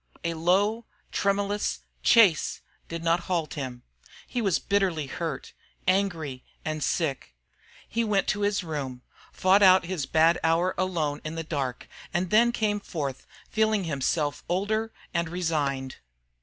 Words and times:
A 0.23 0.33
low, 0.33 0.87
tremulous 1.11 1.81
"Chase!" 2.01 2.61
did 2.89 3.03
not 3.03 3.19
halt 3.29 3.53
him. 3.53 3.83
He 4.25 4.41
was 4.41 4.57
bitterly 4.57 5.05
hurt, 5.05 5.53
angry, 5.87 6.43
and 6.65 6.83
sick. 6.83 7.35
He 7.87 8.03
went 8.03 8.25
to 8.29 8.41
his 8.41 8.63
room, 8.63 9.03
fought 9.31 9.61
out 9.61 9.85
his 9.85 10.07
bad 10.07 10.39
hour 10.43 10.73
alone 10.75 11.21
in 11.23 11.35
the 11.35 11.43
dark, 11.43 11.87
and 12.15 12.31
then 12.31 12.51
came 12.51 12.79
forth 12.79 13.27
feeling 13.51 13.83
himself 13.83 14.43
older 14.49 14.91
and 15.13 15.29
resigned. 15.29 15.97